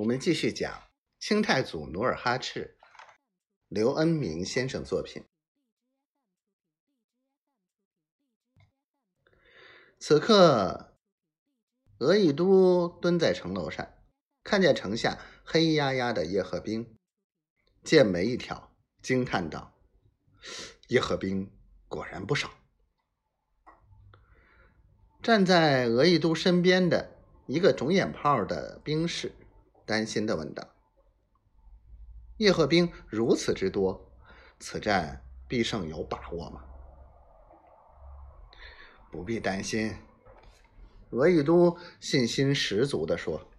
[0.00, 0.82] 我们继续讲
[1.18, 2.78] 清太祖努尔哈赤，
[3.68, 5.26] 刘恩明先生作品。
[9.98, 10.96] 此刻，
[11.98, 13.92] 额亦都蹲在城楼上，
[14.42, 16.96] 看见城下黑压压的叶赫兵，
[17.84, 19.74] 剑眉一挑，惊叹道
[20.88, 21.52] ：“叶赫兵
[21.88, 22.50] 果然不少。”
[25.22, 29.34] 站在额亦都身边的一个肿眼泡的兵士。
[29.90, 30.72] 担心的问道
[32.38, 34.08] ：“叶赫兵如此之多，
[34.60, 36.64] 此战必胜有把握吗？”
[39.10, 39.96] 不必担心，
[41.10, 43.50] 额亦都信心十足的说：“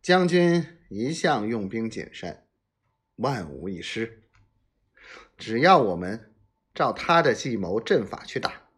[0.00, 2.46] 将军一向用兵谨慎，
[3.16, 4.30] 万无一失。
[5.36, 6.34] 只要我们
[6.72, 8.70] 照他的计谋阵法去打，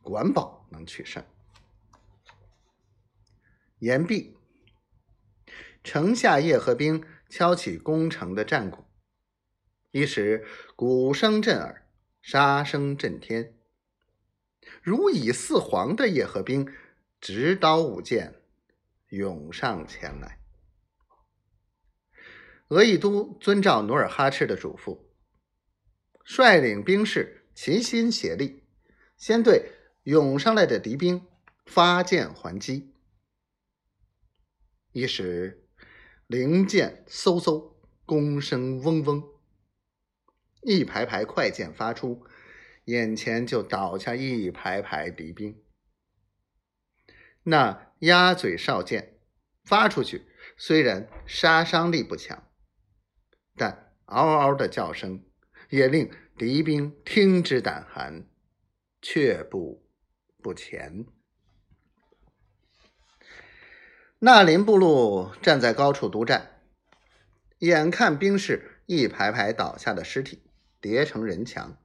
[0.00, 1.22] 管保能取胜。”
[3.80, 4.34] 言毕。
[5.84, 8.86] 城下叶赫兵敲起攻城的战鼓，
[9.90, 11.86] 一时鼓声震耳，
[12.22, 13.54] 杀声震天。
[14.82, 16.66] 如蚁似黄的叶赫兵
[17.20, 18.34] 执刀舞剑
[19.10, 20.40] 涌上前来。
[22.68, 24.98] 额亦都遵照努尔哈赤的嘱咐，
[26.24, 28.64] 率领兵士齐心协力，
[29.18, 29.70] 先对
[30.04, 31.26] 涌上来的敌兵
[31.66, 32.90] 发箭还击，
[34.92, 35.60] 一时。
[36.34, 39.22] 灵箭嗖嗖，弓声嗡嗡，
[40.62, 42.26] 一排排快箭发出，
[42.86, 45.62] 眼前就倒下一排排敌兵。
[47.44, 49.20] 那鸭嘴哨箭
[49.62, 52.50] 发出去，虽然杀伤力不强，
[53.54, 55.24] 但嗷嗷的叫声
[55.70, 58.26] 也令敌兵听之胆寒，
[59.00, 59.86] 却步
[60.42, 61.06] 不前。
[64.24, 66.62] 纳林部落站在高处督战，
[67.58, 70.50] 眼看兵士一排排倒下的尸体
[70.80, 71.76] 叠成人墙，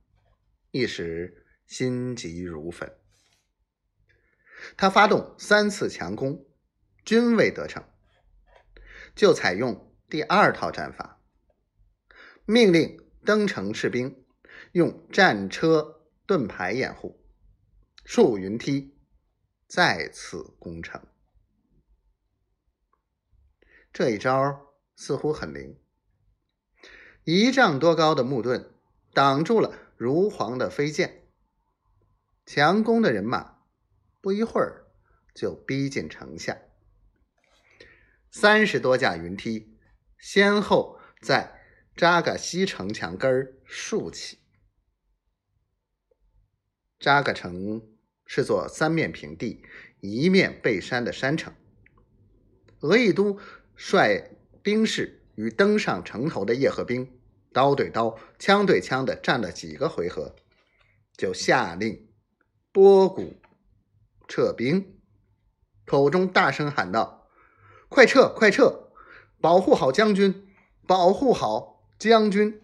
[0.71, 2.95] 一时心急如焚。
[4.77, 6.45] 他发动三次强攻，
[7.03, 7.83] 均未得逞，
[9.13, 11.21] 就采用第二套战法，
[12.45, 14.23] 命令登城士兵
[14.71, 17.21] 用战车、盾牌掩护，
[18.05, 18.97] 竖云梯，
[19.67, 21.05] 再次攻城。
[23.91, 25.77] 这一招似乎很灵，
[27.23, 28.73] 一丈多高的木盾
[29.13, 31.27] 挡住了如簧的飞剑，
[32.45, 33.63] 强攻的人马
[34.21, 34.85] 不一会儿
[35.33, 36.57] 就逼近城下。
[38.31, 39.79] 三十多架云梯
[40.19, 41.59] 先后在
[41.95, 44.37] 扎嘎西城墙根儿竖起。
[46.99, 47.81] 扎嘎城
[48.25, 49.65] 是座三面平地、
[49.99, 51.53] 一面背山的山城，
[52.81, 53.39] 额亦都。
[53.81, 57.17] 率兵士与登上城头的叶赫兵
[57.53, 60.35] 刀对刀、枪对枪的战了几个回合，
[61.15, 62.09] 就下令
[62.73, 63.37] 拨鼓
[64.27, 64.99] 撤兵，
[65.85, 67.29] 口中大声喊道
[67.87, 68.91] ：“快撤，快撤！
[69.39, 70.49] 保护好将军，
[70.85, 72.61] 保护好将军！”